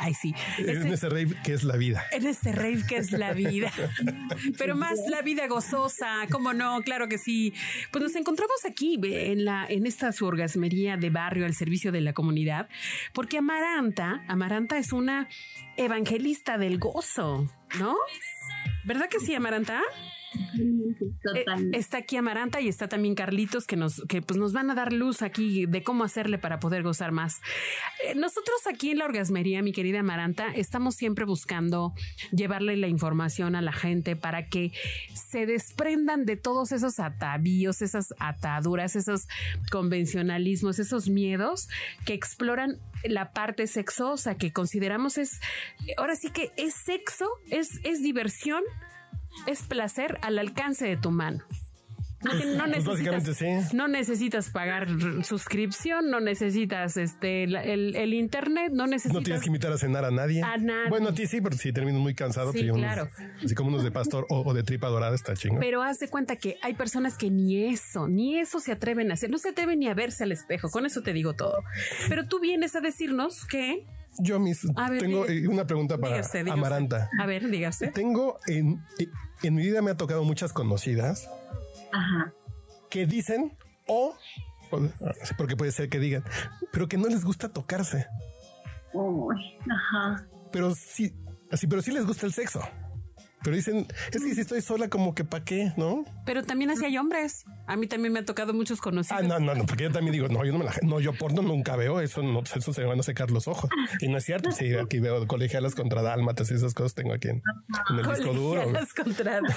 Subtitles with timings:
[0.00, 0.34] Ay, sí.
[0.58, 2.04] En Este- ese rave que es la vida.
[2.12, 3.72] en este rave que es la vida.
[4.58, 6.80] Pero más la vida gozosa, ¿cómo no?
[6.82, 7.52] Claro que sí.
[7.90, 12.00] Pues nos encontramos aquí en la en esta su orgasmería de barrio al servicio de
[12.00, 12.68] la comunidad,
[13.12, 15.28] porque Amaranta, Amaranta es una
[15.76, 17.96] evangelista del gozo, ¿no?
[18.84, 19.80] ¿Verdad que sí, Amaranta?
[21.34, 24.74] Eh, está aquí Amaranta y está también Carlitos que nos que pues nos van a
[24.74, 27.40] dar luz aquí de cómo hacerle para poder gozar más.
[28.04, 31.92] Eh, nosotros aquí en la orgasmería, mi querida Amaranta, estamos siempre buscando
[32.32, 34.72] llevarle la información a la gente para que
[35.14, 39.28] se desprendan de todos esos atavíos, esas ataduras, esos
[39.70, 41.68] convencionalismos, esos miedos
[42.04, 45.40] que exploran la parte sexosa que consideramos es
[45.96, 48.64] ahora sí que es sexo, es es diversión
[49.46, 51.44] es placer al alcance de tu mano.
[52.20, 53.76] No, Pues necesitas, sí.
[53.76, 54.88] no necesitas pagar
[55.24, 57.54] suscripción, no necesitas este el,
[57.94, 59.14] el internet, no necesitas.
[59.14, 60.42] No tienes que invitar a cenar a nadie.
[60.42, 60.88] A nadie.
[60.90, 63.08] Bueno, a ti sí, pero si terminas muy cansado, Sí, pues, unos- claro.
[63.44, 65.60] así como unos de pastor o, o de tripa dorada está chingo.
[65.60, 69.14] Pero haz de cuenta que hay personas que ni eso, ni eso se atreven a
[69.14, 70.70] hacer, no se atreven ni a verse al espejo.
[70.70, 71.62] Con eso te digo todo.
[72.08, 73.86] Pero tú vienes a decirnos que.
[74.20, 77.08] Yo mis, ver, tengo una pregunta para Amaranta.
[77.20, 77.88] A ver, dígase.
[77.88, 78.82] Tengo en,
[79.42, 81.28] en mi vida me ha tocado muchas conocidas
[81.92, 82.32] Ajá.
[82.90, 84.14] que dicen o
[85.36, 86.24] porque puede ser que digan,
[86.72, 88.06] pero que no les gusta tocarse,
[89.70, 90.26] ajá.
[90.52, 91.14] pero sí,
[91.50, 92.60] así, pero sí les gusta el sexo.
[93.42, 96.04] Pero dicen, es que si estoy sola, como que pa' qué, ¿no?
[96.26, 97.44] Pero también así hay hombres.
[97.66, 99.22] A mí también me ha tocado muchos conocidos.
[99.22, 101.12] Ah, no, no, no, porque yo también digo, no, yo no me la, no, yo
[101.12, 103.70] porno nunca veo eso, no, eso se me van a secar los ojos.
[104.00, 107.28] Y no es cierto, sí, aquí veo colegialas contra dálmatas y esas cosas tengo aquí
[107.28, 107.42] en,
[107.90, 108.62] en el disco duro.
[108.62, 109.48] Colegialas contra Dalma.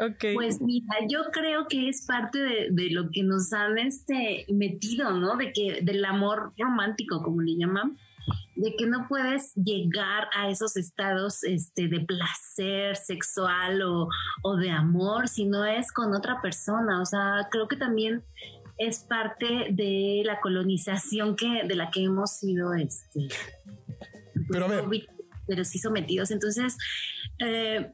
[0.00, 0.24] ok.
[0.34, 5.12] Pues mira, yo creo que es parte de, de lo que nos han este metido,
[5.12, 5.36] ¿no?
[5.36, 7.96] De que del amor romántico, como le llaman,
[8.58, 14.08] de que no puedes llegar a esos estados este, de placer sexual o,
[14.42, 17.00] o de amor si no es con otra persona.
[17.00, 18.24] O sea, creo que también
[18.76, 23.28] es parte de la colonización que de la que hemos sido este
[24.50, 24.84] Pero a ver,
[25.46, 26.32] pero sí sometidos.
[26.32, 26.76] Entonces,
[27.38, 27.92] eh,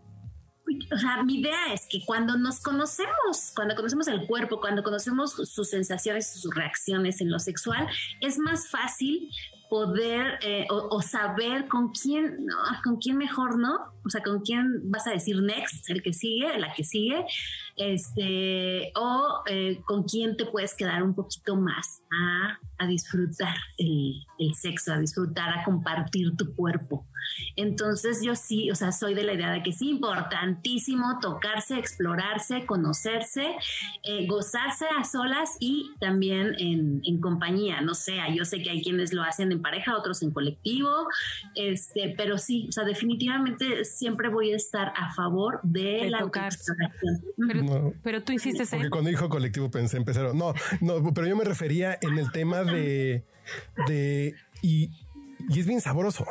[0.91, 5.32] o sea, mi idea es que cuando nos conocemos, cuando conocemos el cuerpo, cuando conocemos
[5.32, 7.86] sus sensaciones, sus reacciones en lo sexual,
[8.22, 9.28] es más fácil
[9.74, 12.46] poder eh, o, saber con quién,
[12.84, 13.74] con quién mejor, ¿no?
[14.04, 17.24] O sea, con quién vas a decir next, el que sigue, la que sigue,
[17.76, 24.24] este, o eh, con quién te puedes quedar un poquito más a, a disfrutar el,
[24.38, 27.06] el sexo, a disfrutar, a compartir tu cuerpo.
[27.56, 32.66] Entonces yo sí, o sea, soy de la idea de que es importantísimo tocarse, explorarse,
[32.66, 33.56] conocerse,
[34.02, 37.80] eh, gozarse a solas y también en, en, compañía.
[37.80, 40.91] No sé, yo sé que hay quienes lo hacen en pareja, otros en colectivo,
[41.54, 46.18] este, pero sí, o sea, definitivamente siempre voy a estar a favor de, De la
[46.18, 46.72] tocarse.
[47.48, 47.92] Pero, No.
[48.02, 48.91] pero tú insistes porque en.
[48.91, 50.34] cuando dijo colectivo pensé en pecero.
[50.34, 53.25] No, no, pero yo me refería en el tema de,
[53.86, 54.91] de, y,
[55.48, 56.26] y es bien sabroso.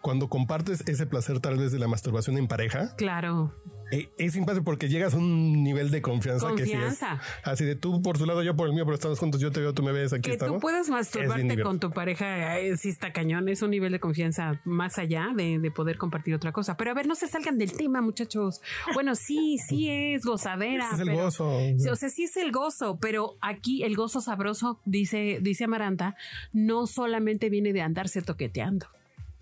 [0.00, 3.54] Cuando compartes ese placer tal vez de la masturbación en pareja, Claro.
[3.92, 7.20] Eh, es simpático porque llegas a un nivel de confianza, que Confianza.
[7.22, 9.40] sí es así de tú por tu lado, yo por el mío, pero estamos juntos,
[9.40, 10.56] yo te veo, tú me ves, aquí Que estamos.
[10.56, 14.60] tú puedas masturbarte con tu pareja, eh, sí está cañón, es un nivel de confianza
[14.64, 16.76] más allá de, de poder compartir otra cosa.
[16.76, 18.60] Pero a ver, no se salgan del tema, muchachos.
[18.94, 20.90] Bueno, sí, sí es gozadera.
[20.92, 21.56] Es el pero- gozo.
[21.90, 26.16] O sea, sí es el gozo, pero aquí el gozo sabroso, dice, dice Amaranta,
[26.52, 28.86] no solamente viene de andarse toqueteando.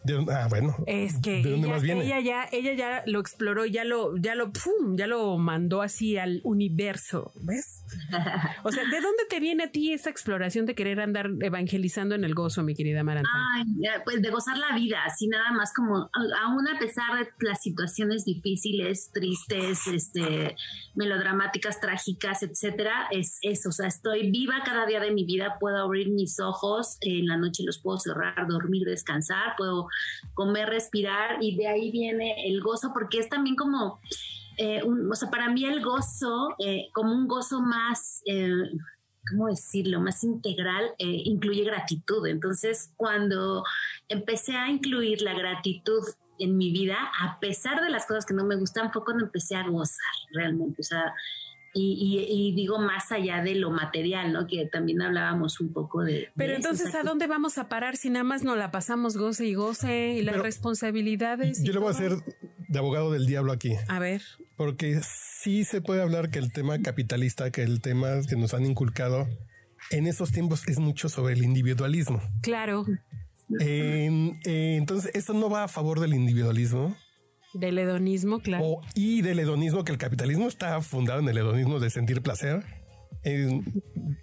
[0.05, 0.77] De ah, bueno.
[0.87, 2.05] Es que ¿De dónde ella, más viene?
[2.05, 6.19] ella ya, ella ya lo exploró, ya lo, ya lo, pum, ya lo mandó así
[6.19, 7.83] al universo, ¿ves?
[8.65, 12.25] O sea, ¿de dónde te viene a ti esa exploración de querer andar evangelizando en
[12.25, 13.31] el gozo, mi querida Amaranta?
[13.55, 13.65] Ay,
[14.05, 16.11] pues de gozar la vida, así nada más como,
[16.43, 20.55] aún a pesar de las situaciones difíciles, tristes, este,
[20.95, 25.79] melodramáticas, trágicas, etcétera, es eso, o sea, estoy viva cada día de mi vida, puedo
[25.79, 29.89] abrir mis ojos, en la noche los puedo cerrar, dormir, descansar, puedo
[30.35, 34.01] comer, respirar, y de ahí viene el gozo, porque es también como,
[34.57, 38.23] eh, un- o sea, para mí el gozo, eh, como un gozo más...
[38.27, 38.53] eh,
[39.31, 42.27] ¿cómo decirlo?, más integral, incluye gratitud.
[42.27, 43.65] Entonces, cuando
[44.11, 46.03] empecé a incluir la gratitud
[46.39, 49.57] en mi vida, a pesar de las cosas que no me gustan, fue cuando empecé
[49.57, 50.83] a gozar realmente.
[50.83, 51.15] O sea,
[51.75, 54.47] y, digo más allá de lo material, ¿no?
[54.47, 56.29] Que también hablábamos un poco de...
[56.37, 59.55] Pero entonces, ¿a dónde vamos a parar si nada más nos la pasamos goce y
[59.55, 61.63] goce y las responsabilidades?
[61.65, 62.13] Yo le voy a hacer
[62.69, 63.75] de abogado del diablo aquí.
[63.89, 64.23] A ver.
[64.57, 68.67] Porque sí se puede hablar que el tema capitalista, que el tema que nos han
[68.67, 69.27] inculcado
[69.91, 72.23] en esos tiempos es mucho sobre el individualismo.
[72.41, 72.87] Claro.
[73.61, 76.97] Eh, entonces, eso no va a favor del individualismo.
[77.55, 78.81] Del hedonismo, claro.
[78.95, 82.65] y del hedonismo, que el capitalismo está fundado en el hedonismo de sentir placer.
[83.23, 83.63] Eh,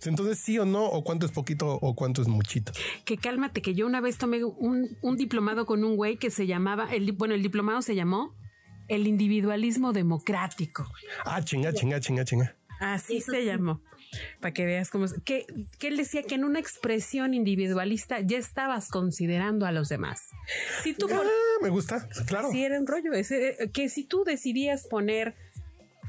[0.05, 2.71] entonces, sí o no, o cuánto es poquito o cuánto es muchito.
[3.05, 6.93] Que cálmate, que yo una vez tomé un, diplomado con un güey que se llamaba,
[6.93, 8.35] el, bueno, el diplomado se llamó
[8.87, 10.85] el individualismo democrático.
[11.25, 12.55] Ah, chinga, chinga, chinga, chinga.
[12.81, 13.81] Así se llamó
[14.39, 15.45] para que veas cómo que,
[15.79, 20.29] que él decía que en una expresión individualista ya estabas considerando a los demás.
[20.83, 21.21] Si tú ah,
[21.61, 22.51] me gusta, claro.
[22.51, 25.35] Si era un rollo, ese, que si tú decidías poner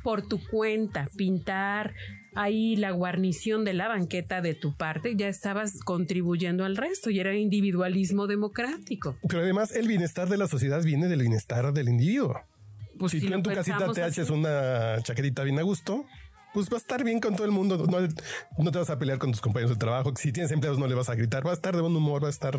[0.03, 1.95] por tu cuenta, pintar
[2.35, 7.21] ahí la guarnición de la banqueta de tu parte, ya estabas contribuyendo al resto y
[7.21, 9.17] era individualismo democrático.
[9.29, 12.41] Pero además el bienestar de la sociedad viene del bienestar del individuo.
[12.99, 16.07] Pues si, tú en tu casita te haces una chaquetita bien a gusto,
[16.53, 17.87] pues va a estar bien con todo el mundo.
[18.59, 20.13] No, te vas a pelear con tus compañeros de trabajo.
[20.17, 21.47] Si tienes empleados, no le vas a gritar.
[21.47, 22.59] Va a estar de buen humor, va a estar.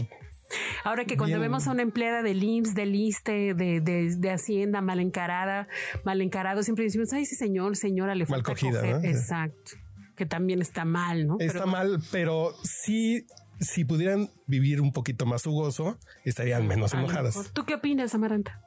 [0.84, 5.00] Ahora que cuando vemos a una empleada del IMSS, del ISTE, de, de, Hacienda mal
[5.00, 5.68] encarada,
[6.04, 8.52] mal encarado, siempre decimos, ay, sí, señor, señora, le falta.
[8.52, 9.72] Mal cogida, Exacto.
[10.16, 11.38] Que también está mal, ¿no?
[11.40, 13.26] Está mal, pero sí
[13.60, 17.52] si pudieran vivir un poquito más su gozo, estarían menos enojadas.
[17.54, 18.62] ¿Tú qué opinas, Amaranta?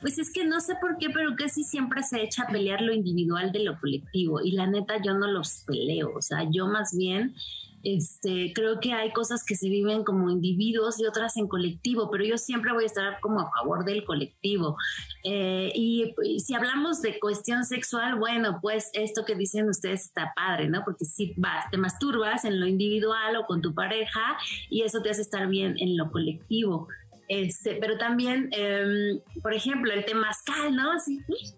[0.00, 2.92] Pues es que no sé por qué, pero casi siempre se echa a pelear lo
[2.92, 4.40] individual de lo colectivo.
[4.42, 6.12] Y la neta, yo no los peleo.
[6.16, 7.34] O sea, yo más bien
[7.82, 12.24] este, creo que hay cosas que se viven como individuos y otras en colectivo, pero
[12.24, 14.76] yo siempre voy a estar como a favor del colectivo.
[15.24, 20.68] Eh, y, si hablamos de cuestión sexual, bueno, pues esto que dicen ustedes está padre,
[20.68, 20.82] ¿no?
[20.84, 24.38] Porque si vas, te masturbas en lo individual o con tu pareja
[24.70, 26.88] y eso te hace estar bien en lo colectivo.
[27.32, 30.92] Este, pero también, em, por ejemplo, el temazcal, ¿no?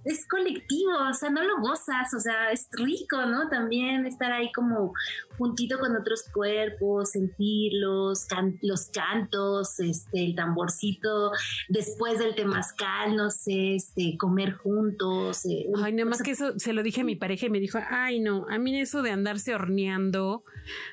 [0.05, 3.49] es colectivo, o sea, no lo gozas, o sea, es rico, ¿no?
[3.49, 4.93] También estar ahí como
[5.37, 8.29] juntito con otros cuerpos, sentirlos,
[8.63, 11.33] los cantos, este, el tamborcito,
[11.69, 15.45] después del temazcal, no sé, este, comer juntos.
[15.45, 17.81] Eh, ay, nada más que eso se lo dije a mi pareja y me dijo,
[17.91, 20.45] ay, no, a mí eso de andarse horneando,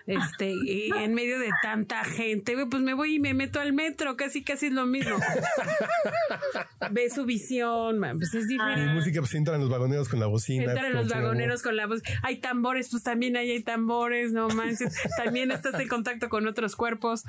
[0.07, 0.53] este,
[1.03, 4.70] en medio de tanta gente, pues me voy y me meto al metro, casi, casi
[4.71, 5.17] es lo mismo.
[6.91, 8.89] Ve su visión, pues es diferente.
[8.89, 8.93] Ah.
[8.93, 10.71] música, pues entran los vagoneros con la bocina.
[10.71, 12.01] Entran los vagoneros con la voz.
[12.23, 14.95] Hay tambores, pues también ahí hay tambores, no manches.
[15.17, 17.23] También estás en contacto con otros cuerpos.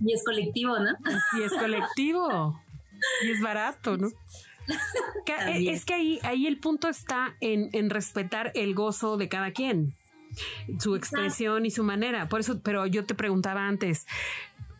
[0.00, 0.90] Y es colectivo, ¿no?
[1.38, 2.60] Y es colectivo.
[3.24, 4.08] Y es barato, ¿no?
[5.48, 9.94] es que ahí, ahí el punto está en, en respetar el gozo de cada quien
[10.78, 12.28] su expresión y su manera.
[12.28, 14.06] Por eso, pero yo te preguntaba antes,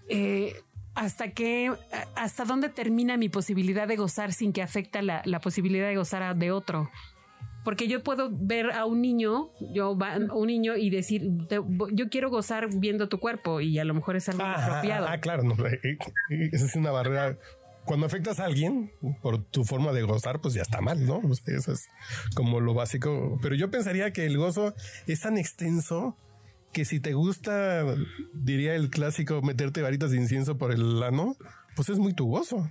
[0.09, 0.63] eh,
[0.95, 1.73] ¿hasta qué,
[2.15, 6.37] hasta dónde termina mi posibilidad de gozar sin que afecte la, la posibilidad de gozar
[6.37, 6.91] de otro?
[7.65, 11.31] Porque yo puedo ver a un niño, yo un niño y decir,
[11.93, 15.07] yo quiero gozar viendo tu cuerpo y a lo mejor es algo apropiado.
[15.09, 15.99] Ah, claro, no, eh, eh,
[16.51, 17.39] esa es una barrera
[17.85, 21.21] cuando afectas a alguien por tu forma de gozar, pues ya está mal, ¿no?
[21.47, 21.89] Eso es
[22.35, 23.39] como lo básico.
[23.43, 24.75] Pero yo pensaría que el gozo
[25.07, 26.17] es tan extenso
[26.73, 27.85] que si te gusta,
[28.33, 31.37] diría el clásico, meterte varitas de incienso por el ano,
[31.77, 32.71] pues es muy tu gozo.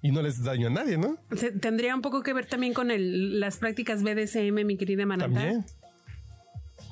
[0.00, 1.16] Y no les daño a nadie, ¿no?
[1.60, 5.32] Tendría un poco que ver también con el, las prácticas BDSM, mi querida Manata.
[5.32, 5.66] También.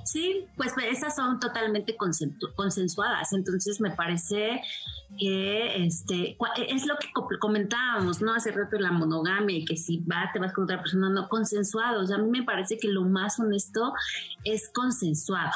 [0.04, 1.96] Sí, pues esas son totalmente
[2.54, 4.60] consensuadas, entonces me parece
[5.18, 6.36] que este
[6.68, 7.08] es lo que
[7.40, 8.32] comentábamos, ¿no?
[8.34, 12.02] Hace rato la monogamia y que si va, te vas con otra persona no consensuado.
[12.12, 13.94] a mí me parece que lo más honesto
[14.44, 15.52] es consensuado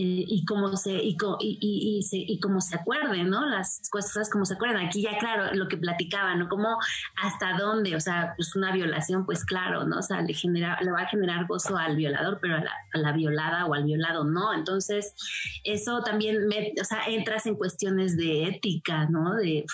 [0.00, 3.46] y como se y, y, se, y como se acuerden, ¿no?
[3.46, 4.86] Las cosas como se acuerdan.
[4.86, 6.48] Aquí ya claro lo que platicaba, ¿no?
[6.48, 6.78] Como
[7.16, 9.98] hasta dónde, o sea, pues una violación, pues claro, ¿no?
[9.98, 13.66] O sea, le genera, le va a generar gozo al violador, pero a la, violada
[13.66, 14.52] o al violado no.
[14.54, 15.14] Entonces,
[15.64, 16.48] eso también,
[16.80, 19.34] o sea, entras en cuestiones de ética, ¿no?
[19.34, 19.64] De,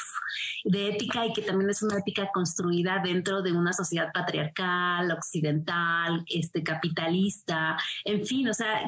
[0.64, 6.24] de ética y que también es una ética construida dentro de una sociedad patriarcal, occidental,
[6.26, 8.86] este, capitalista, en fin, o sea,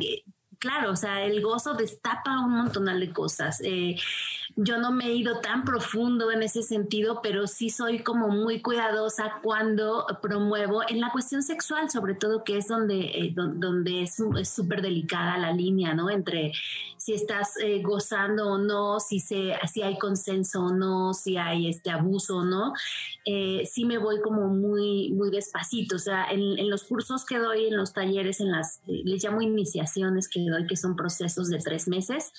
[0.59, 3.61] claro, o sea, el gozo destapa un montón de cosas.
[3.63, 3.97] Eh,
[4.57, 8.63] yo no me he ido tan profundo en ese sentido, pero sí soy como muy
[8.63, 14.17] cuidadosa cuando promuevo en la cuestión sexual, sobre todo que es donde, eh, donde es
[14.49, 16.09] súper delicada la línea, ¿no?
[16.09, 16.53] Entre
[16.97, 21.69] si estás eh, gozando o no, si, se, si hay consenso o no, si hay
[21.69, 22.73] este abuso o no,
[23.25, 25.97] eh, sí me voy como muy, muy despacito.
[25.97, 30.29] O sea, en, los cursos que doy, en los talleres, en las, les llamo iniciaciones
[30.29, 32.33] que doy, que son procesos de tres meses,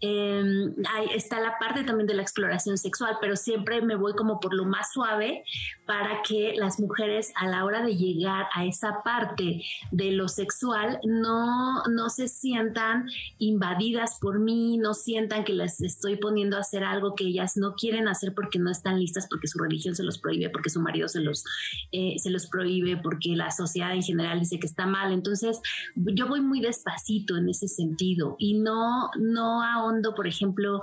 [0.00, 0.74] em,
[1.14, 4.64] está la parte también de la exploración sexual, pero siempre me voy como por lo
[4.64, 5.44] más suave
[5.86, 11.00] para que las mujeres a la hora de llegar a esa parte de lo sexual
[11.04, 16.84] no, no se sientan invadidas por mí, no sientan que las estoy poniendo a hacer
[16.84, 20.18] algo que ellas no quieren hacer porque no están listas, porque su religión se los
[20.18, 21.44] prohíbe, porque su marido se los,
[21.92, 25.12] eh, se los prohíbe, porque la sociedad en general dice que está mal.
[25.12, 25.60] Entonces,
[25.94, 30.80] yo voy muy despacito en ese sentido y no, no ahondo, por ejemplo,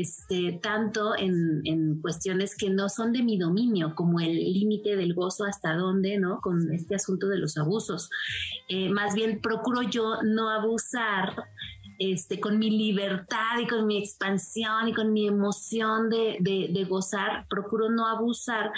[0.00, 5.14] este, tanto en, en cuestiones que no son de mi dominio, como el límite del
[5.14, 6.40] gozo hasta dónde, ¿no?
[6.40, 8.10] Con este asunto de los abusos.
[8.68, 11.44] Eh, más bien procuro yo no abusar
[11.98, 17.46] este, con mi libertad y con mi expansión y con mi emoción de, de, gozar,
[17.48, 18.72] procuro no abusar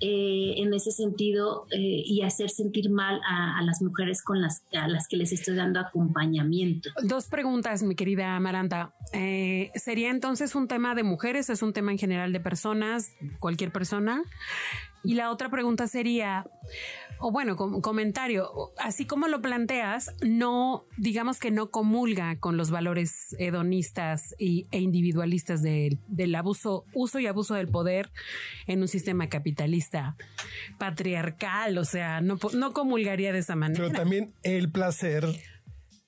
[0.00, 4.88] eh, en ese sentido eh, y hacer sentir mal a, las mujeres con las, a
[4.88, 6.90] las que les estoy dando acompañamiento.
[7.02, 8.94] Dos preguntas, mi querida Amaranta.
[9.12, 11.48] Eh, ¿Sería entonces un tema de mujeres?
[11.48, 13.12] ¿Es un tema en general de personas?
[13.40, 14.22] ¿Cualquier persona?
[15.06, 16.50] Y la otra pregunta sería,
[17.20, 23.36] o bueno, comentario, así como lo planteas, no, digamos que no comulga con los valores
[23.38, 28.10] hedonistas y, e individualistas del abuso, uso y abuso del poder
[28.66, 29.85] en un sistema capitalista
[30.78, 33.82] patriarcal, o sea, no, no comulgaría de esa manera.
[33.82, 35.26] Pero también el placer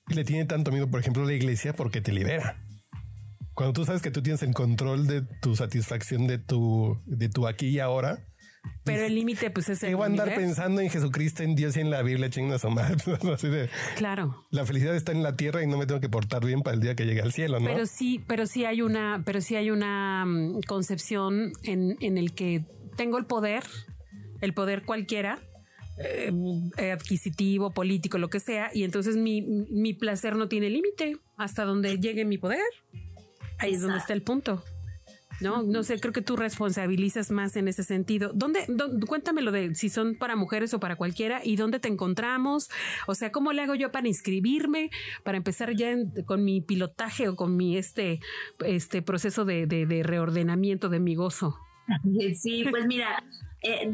[0.07, 2.57] le tiene tanto miedo, por ejemplo, la iglesia porque te libera.
[3.53, 7.47] Cuando tú sabes que tú tienes el control de tu satisfacción de tu, de tu
[7.47, 8.25] aquí y ahora,
[8.83, 9.95] pero el límite, pues es el.
[9.95, 12.93] Voy a andar pensando en Jesucristo, en Dios y en la Biblia, chingas o más.
[13.97, 14.45] claro.
[14.51, 16.81] La felicidad está en la tierra y no me tengo que portar bien para el
[16.81, 17.67] día que llegue al cielo, ¿no?
[17.67, 22.33] Pero sí, pero sí hay una, pero sí hay una mm, concepción en, en el
[22.33, 22.65] que
[22.99, 23.63] tengo el poder,
[24.41, 25.39] el poder cualquiera,
[26.03, 31.63] eh, adquisitivo, político, lo que sea, y entonces mi, mi placer no tiene límite hasta
[31.63, 32.59] donde llegue mi poder.
[33.57, 34.61] Ahí es donde está el punto.
[35.39, 35.63] ¿no?
[35.63, 38.33] No sé, creo que tú responsabilizas más en ese sentido.
[38.33, 38.67] ¿Dónde,
[39.07, 42.69] cuéntamelo de si son para mujeres o para cualquiera y dónde te encontramos?
[43.07, 44.89] O sea, ¿cómo le hago yo para inscribirme,
[45.23, 48.19] para empezar ya con mi pilotaje o con mi este,
[48.65, 51.57] este proceso de, de reordenamiento de mi gozo?
[52.35, 53.23] Sí, pues mira,
[53.61, 53.91] eh,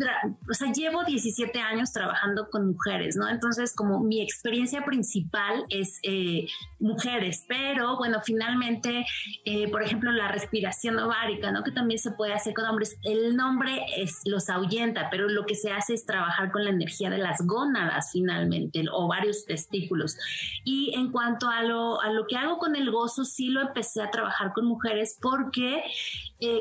[0.48, 3.28] o sea, llevo 17 años trabajando con mujeres, ¿no?
[3.28, 6.46] Entonces, como mi experiencia principal es eh,
[6.80, 9.06] mujeres, pero bueno, finalmente,
[9.44, 11.64] eh, por ejemplo, la respiración ovárica, ¿no?
[11.64, 12.98] Que también se puede hacer con hombres.
[13.02, 17.10] El nombre es, los ahuyenta, pero lo que se hace es trabajar con la energía
[17.10, 20.16] de las gónadas, finalmente, o varios testículos.
[20.64, 24.04] Y en cuanto a lo, a lo que hago con el gozo, sí lo empecé
[24.04, 25.84] a trabajar con mujeres porque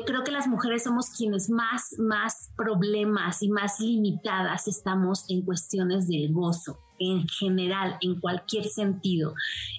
[0.05, 2.94] creo que las mujeres somos quienes más, más problemas
[3.41, 9.33] y más limitadas estamos en cuestiones del gozo en general, en cualquier sentido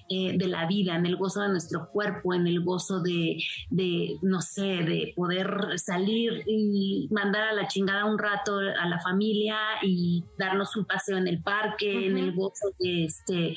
[0.09, 3.37] eh, de la vida, en el gozo de nuestro cuerpo, en el gozo de,
[3.69, 8.99] de, no sé, de poder salir y mandar a la chingada un rato a la
[8.99, 13.55] familia y darnos un paseo en el parque, en el gozo de, este,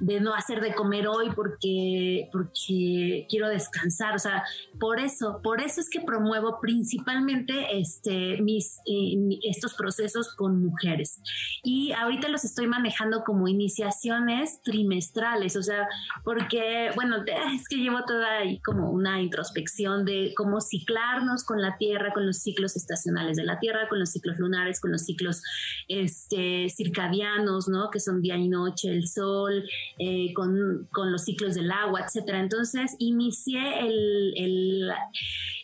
[0.00, 4.14] de no hacer de comer hoy porque, porque quiero descansar.
[4.14, 4.44] O sea,
[4.78, 11.20] por eso, por eso es que promuevo principalmente este, mis, eh, estos procesos con mujeres.
[11.62, 15.88] Y ahorita los estoy manejando como iniciaciones trimestrales, o sea,
[16.24, 17.16] porque, bueno,
[17.54, 22.26] es que llevo toda ahí como una introspección de cómo ciclarnos con la Tierra, con
[22.26, 25.42] los ciclos estacionales de la Tierra, con los ciclos lunares, con los ciclos
[25.88, 27.90] este, circadianos, ¿no?
[27.90, 29.64] Que son día y noche, el sol,
[29.98, 32.40] eh, con, con, los ciclos del agua, etcétera.
[32.40, 34.88] Entonces, inicié el,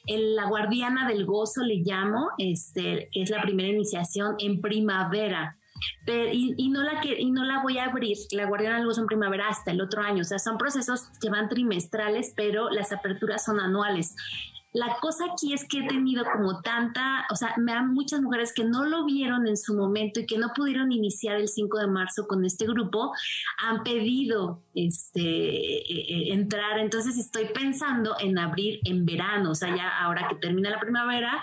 [0.07, 5.57] la guardiana del gozo le llamo, este, que es la primera iniciación en primavera
[6.07, 9.49] y, no la que, y no la voy a abrir, la Guardiana Gozo en primavera
[9.49, 10.23] hasta el otro año.
[10.23, 14.15] O sea, son procesos que van trimestrales, pero las aperturas son anuales.
[14.77, 18.53] La cosa aquí es que he tenido como tanta, o sea, me dan muchas mujeres
[18.53, 21.87] que no lo vieron en su momento y que no pudieron iniciar el 5 de
[21.87, 23.11] marzo con este grupo,
[23.57, 26.79] han pedido este, eh, eh, entrar.
[26.79, 31.43] Entonces estoy pensando en abrir en verano, o sea, ya ahora que termina la primavera,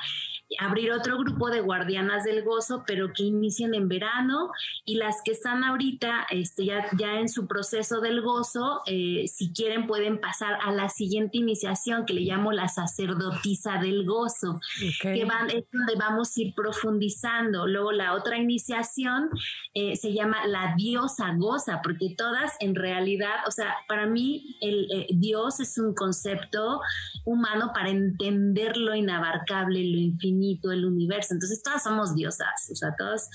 [0.59, 4.51] abrir otro grupo de guardianas del gozo, pero que inicien en verano
[4.85, 9.53] y las que están ahorita este, ya, ya en su proceso del gozo, eh, si
[9.53, 14.59] quieren pueden pasar a la siguiente iniciación que le llamo la sacerdotisa del gozo,
[15.01, 17.67] que van, es donde vamos a ir profundizando.
[17.67, 19.29] Luego la otra iniciación
[19.73, 24.87] eh, se llama la diosa goza, porque todas en realidad, o sea, para mí el
[24.91, 26.81] eh, Dios es un concepto
[27.25, 31.33] humano para entender lo inabarcable, lo infinito, el universo.
[31.33, 33.29] Entonces todas somos diosas, o sea, todas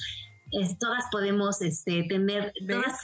[0.80, 3.02] todas podemos este, tener, todas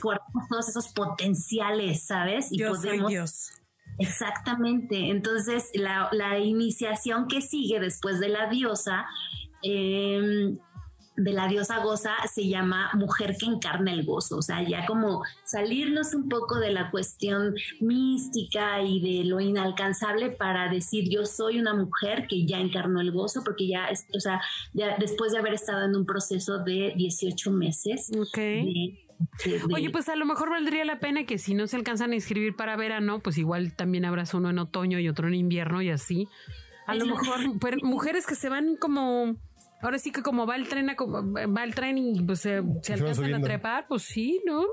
[0.48, 2.48] todos esos potenciales, ¿sabes?
[2.50, 3.50] Y podemos, Dios.
[3.98, 5.10] Exactamente.
[5.10, 9.06] Entonces, la, la, iniciación que sigue después de la diosa
[9.62, 10.56] eh,
[11.16, 15.22] de la diosa goza se llama mujer que encarna el gozo, o sea, ya como
[15.44, 21.60] salirnos un poco de la cuestión mística y de lo inalcanzable para decir yo soy
[21.60, 24.40] una mujer que ya encarnó el gozo, porque ya, o sea,
[24.72, 28.10] ya después de haber estado en un proceso de 18 meses.
[29.72, 32.56] Oye, pues a lo mejor valdría la pena que si no se alcanzan a inscribir
[32.56, 36.28] para verano, pues igual también habrás uno en otoño y otro en invierno y así.
[36.86, 37.38] A lo mejor
[37.82, 39.36] mujeres que se van como
[39.84, 43.34] Ahora sí que como va el tren, va el tren y pues se, se alcanzan
[43.34, 44.64] a trepar, pues sí, ¿no?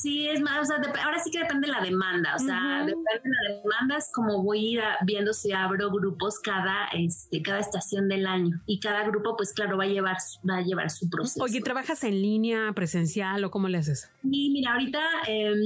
[0.00, 3.10] Sí, es más, o sea, ahora sí que depende de la demanda, o sea, depende
[3.20, 7.58] de la demanda, es como voy a ir viendo si abro grupos cada, este, cada
[7.58, 10.16] estación del año y cada grupo, pues claro, va a llevar,
[10.48, 11.44] va a llevar su proceso.
[11.44, 14.10] Oye, ¿trabajas en línea, presencial o cómo le haces?
[14.22, 15.58] Sí, mira, ahorita em,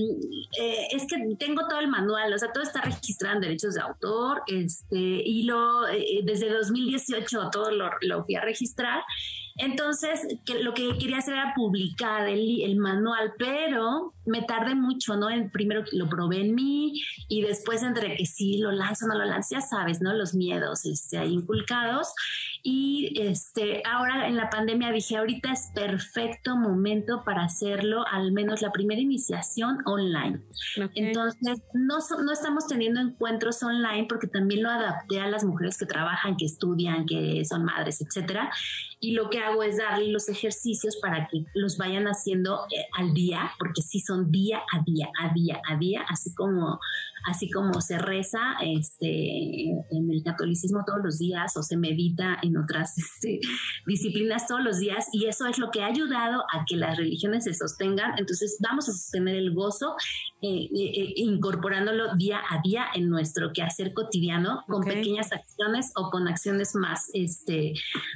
[0.60, 3.82] eh, es que tengo todo el manual, o sea, todo está registrado en derechos de
[3.82, 9.04] autor, este, y lo, eh, desde 2018 todo lo, lo fui a registrar
[9.56, 10.26] entonces,
[10.62, 15.30] lo que quería hacer era publicar el, el, manual, pero me tardé mucho, ¿no?
[15.30, 19.25] En, primero lo probé en mí y después entre que sí lo lanzo, no lo
[19.25, 20.12] lanzo, ya sabes, ¿no?
[20.12, 22.08] Los miedos este, ahí inculcados.
[22.66, 28.62] Y este, ahora en la pandemia dije, ahorita es perfecto momento para hacerlo, al menos
[28.62, 30.40] la primera iniciación online.
[30.94, 35.85] Entonces, no, no estamos teniendo encuentros online porque también lo adapté a las mujeres que
[35.85, 38.50] trabajan, que estudian, que son madres, etcétera.
[38.99, 43.12] Y lo que hago es darle los ejercicios para que los vayan haciendo eh, al
[43.12, 46.80] día, porque sí son día a día, a día, a día, así como
[47.25, 52.57] así como se reza este, en el catolicismo todos los días o se medita en
[52.57, 53.40] otras este,
[53.87, 57.45] disciplinas todos los días y eso es lo que ha ayudado a que las religiones
[57.45, 58.13] se sostengan.
[58.19, 59.97] Entonces vamos a sostener el gozo
[60.43, 66.10] eh, eh, eh, incorporándolo día a día en nuestro quehacer cotidiano con pequeñas acciones o
[66.10, 67.73] con acciones más, este,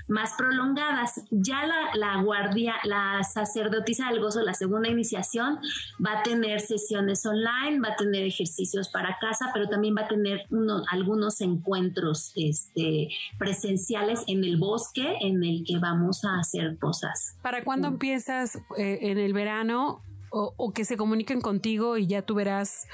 [0.09, 1.23] más prolongadas.
[1.31, 5.59] Ya la, la guardia, la sacerdotisa del gozo, la segunda iniciación,
[6.05, 10.09] va a tener sesiones online, va a tener ejercicios para casa, pero también va a
[10.09, 10.47] tener
[10.91, 13.09] algunos encuentros este,
[13.39, 17.37] presenciales en el bosque en el que vamos a hacer cosas.
[17.43, 17.95] ¿Para cuándo mm.
[17.95, 20.03] empiezas eh, en el verano?
[20.31, 22.87] O, que se comuniquen contigo y ya tú verás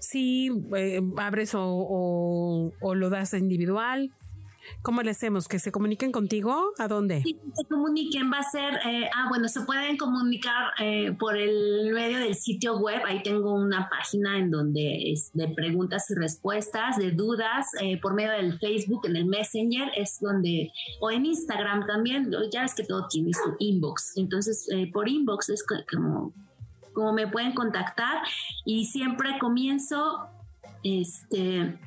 [0.00, 4.10] si eh, abres o, o, lo das individual.
[4.82, 5.48] ¿Cómo le hacemos?
[5.48, 6.72] ¿Que se comuniquen contigo?
[6.78, 7.22] ¿A dónde?
[7.22, 8.30] Sí, se comuniquen.
[8.32, 12.78] Va a ser, eh, ah, bueno, se pueden comunicar eh, por el medio del sitio
[12.78, 13.02] web.
[13.06, 18.14] Ahí tengo una página en donde es de preguntas y respuestas, de dudas, eh, por
[18.14, 22.84] medio del Facebook, en el Messenger, es donde, o en Instagram también, ya ves que
[22.84, 24.16] todo tiene su inbox.
[24.16, 26.32] Entonces, por inbox es como,
[26.92, 28.22] como me pueden contactar
[28.64, 30.28] y siempre comienzo,
[30.82, 31.78] este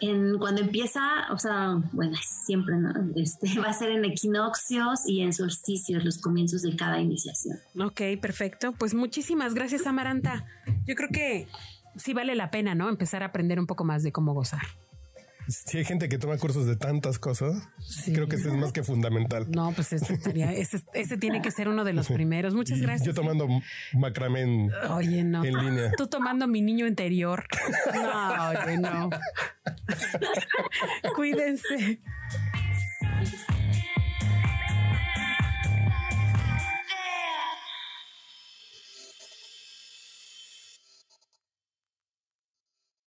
[0.00, 2.92] en, cuando empieza, o sea, bueno, siempre, ¿no?
[3.16, 7.58] Este, va a ser en equinoccios y en solsticios los comienzos de cada iniciación.
[7.80, 8.72] Ok, perfecto.
[8.72, 10.44] Pues muchísimas gracias, Amaranta.
[10.86, 11.48] Yo creo que
[11.96, 12.88] sí vale la pena, ¿no?
[12.88, 14.62] Empezar a aprender un poco más de cómo gozar
[15.48, 17.68] si hay gente que toma cursos de tantas cosas,
[18.04, 19.50] creo que ese es más que fundamental.
[19.50, 22.54] No, pues ese, tiene que ser uno de los primeros.
[22.54, 23.06] Muchas gracias.
[23.06, 23.48] Yo tomando
[23.94, 25.42] macramé en, oye, no.
[25.44, 25.92] en línea.
[25.96, 27.46] Tú tomando mi niño interior.
[27.94, 29.10] No, oye, no.
[31.14, 32.00] Cuídense.